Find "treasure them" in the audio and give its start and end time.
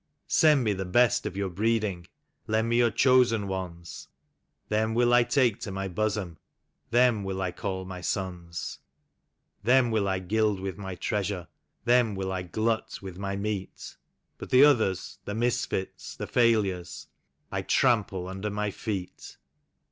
10.95-12.15